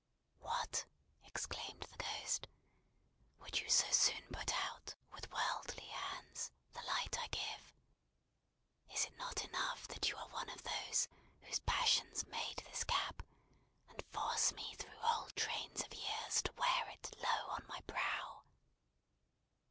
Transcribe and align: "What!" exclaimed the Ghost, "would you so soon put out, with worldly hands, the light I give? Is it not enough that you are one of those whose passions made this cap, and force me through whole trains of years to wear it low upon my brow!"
"What!" 0.39 0.87
exclaimed 1.25 1.81
the 1.83 1.97
Ghost, 2.03 2.47
"would 3.37 3.59
you 3.59 3.69
so 3.69 3.85
soon 3.91 4.25
put 4.33 4.51
out, 4.65 4.95
with 5.11 5.31
worldly 5.31 5.89
hands, 5.89 6.49
the 6.73 6.81
light 6.81 7.19
I 7.19 7.27
give? 7.27 7.71
Is 8.89 9.05
it 9.05 9.15
not 9.17 9.45
enough 9.45 9.87
that 9.89 10.09
you 10.09 10.17
are 10.17 10.27
one 10.29 10.49
of 10.49 10.63
those 10.63 11.07
whose 11.41 11.59
passions 11.59 12.25
made 12.25 12.63
this 12.65 12.83
cap, 12.83 13.21
and 13.89 14.01
force 14.09 14.51
me 14.53 14.73
through 14.73 14.97
whole 15.01 15.29
trains 15.35 15.83
of 15.83 15.93
years 15.93 16.41
to 16.45 16.51
wear 16.53 16.89
it 16.89 17.15
low 17.19 17.51
upon 17.51 17.67
my 17.69 17.81
brow!" 17.81 18.41